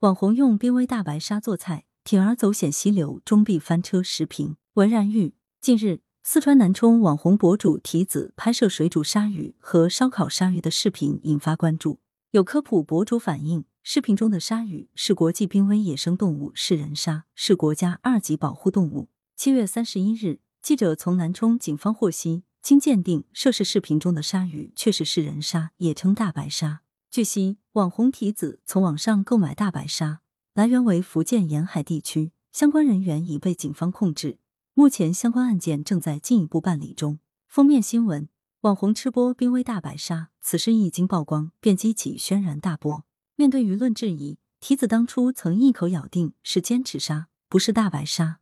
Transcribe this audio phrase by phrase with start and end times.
[0.00, 4.00] 网红用濒危大白鲨做菜，铤而走险溪流，终必翻车。
[4.00, 5.34] 视频文然玉。
[5.60, 11.98] 近日，四川南充网红博主提子拍摄水煮鲨鱼和烧烤鲨鱼的视频引发关注。
[12.30, 19.08] 有科普博主反映，视频中的鲨鱼是国际濒危野生动物，是人鲨，是国家二级保护动物。
[19.34, 26.82] 七月三十一日，记者从南充警方获悉，经鉴定，涉事视频中的鲨鱼确实是人鲨，也称大白鲨。
[27.10, 30.20] 据悉，网红提子从网上购买大白鲨，
[30.52, 34.38] 来源为福建沿海地区，相关人员已被警方控制。
[34.74, 37.18] 目前相关案件正在进一步办理中。
[37.46, 38.28] 封面新闻：
[38.60, 43.04] 网红吃播濒危大白鲨，此事一经曝光，便激起轩然大波。
[43.36, 48.40] 面对舆论质疑，提子当初曾一口咬定是尖齿鲨，不是大白鲨。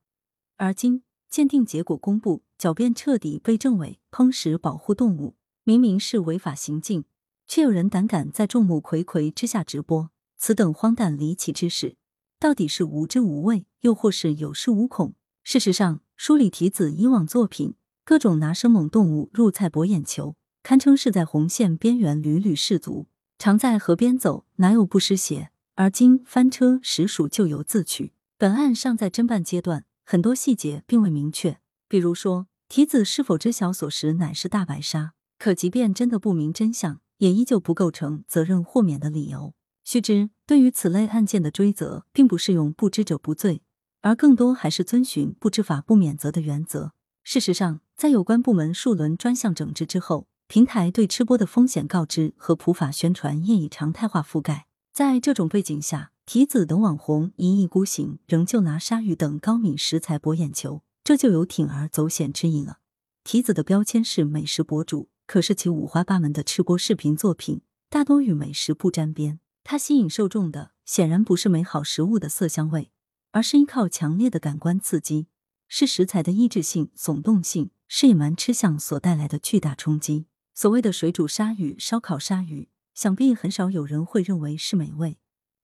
[0.56, 7.04] 而今鉴定结果公布，狡辩彻底被证伪，烹食保护动物，明明是违法行径。
[7.48, 11.96] 却有人胆敢在众目睽睽之下直播，此等荒诞离奇之事，
[12.38, 15.14] 到底是无知无畏，又或是有恃无恐？
[15.42, 23.06] 事实上，梳理提子以往作品，各种拿生猛动物入菜博眼球，堪称是在红线边缘屡屡失足。
[23.38, 25.50] 常在河边走，哪有不湿鞋？
[25.74, 28.12] 而今翻车，实属咎由自取。
[28.38, 35.12] 本案尚在侦办阶段，很多细节并未明确，比如说提子是否知晓所食乃是大白鲨？
[35.38, 37.00] 可即便真的不明真相。
[37.18, 39.54] 也依旧不构成责任豁免的理由。
[39.84, 43.62] 须知，对于此类案件的追责，并不适用不知者不罪，
[44.00, 46.92] 而更多还是遵循不知法不免责的原则。
[47.22, 54.66] 事实上，在有关部门数轮专项整治之后，平台对吃播的风险告知和普法宣传业已常态化覆盖。
[54.92, 62.78] 在这种背景下，提子等网红一意孤行，仍旧拿鲨鱼等高敏食材博眼球，这就有铤而走险之意了。
[63.22, 65.08] 提子的标签是美食博主。
[65.26, 67.60] 可是其五花八门的吃播视频作品
[67.90, 72.90] 大多与美食不沾边，它吸引受众的显然不是美好食物的色香味，
[73.32, 75.26] 而是依靠强烈的感官刺激，
[75.66, 80.26] 是食材的抑制性、耸动性，是野蛮吃相所带来的巨大冲击。
[80.54, 85.18] 所谓的水煮鲨鱼、烧烤鲨鱼，想必很少有人会认为是美味。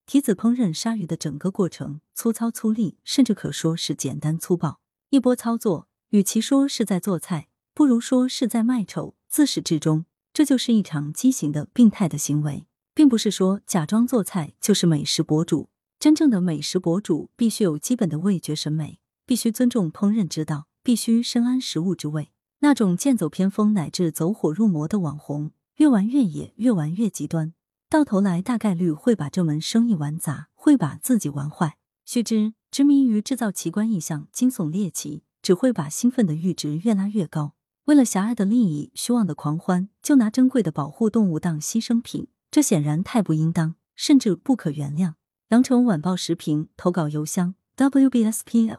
[0.04, 4.80] 提子烹饪鲨鱼的整个过程粗糙粗粝，甚至可说是简单粗暴。
[5.10, 9.14] 一波操作，与其说是在做菜，不如说是在卖丑。
[9.32, 10.04] 自始至终，
[10.34, 15.70] 这就是一场畸形的、病态的行为，并不是说假装做菜就是美食博主。
[15.98, 22.30] 真正的美食博主必须有基本的味觉审美，必须尊重烹饪之道，必须深谙食物之味。
[22.58, 27.54] 那种剑走偏锋乃至走火入魔的网红，越玩越野，越玩越极端，
[27.88, 31.78] 到头来大概率会把这门生意玩砸，会把自己玩坏。
[32.04, 37.54] 须知，执迷于制造奇观异象、惊悚猎奇，只会把兴奋的阈值越拉越高。
[37.86, 45.14] 为了狭隘的利益、虚妄的狂欢，就拿珍贵的保护动物当牺牲品，这显然太不应当，甚至不可原谅。
[45.48, 48.76] 羊城晚报时评投稿邮箱：wbspycwb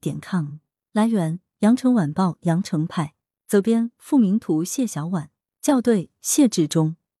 [0.00, 0.58] 点 com。
[0.92, 3.14] 来源：羊城晚报羊城派。
[3.46, 4.64] 责编：付明图。
[4.64, 5.30] 谢小婉。
[5.60, 6.96] 校对：谢志忠。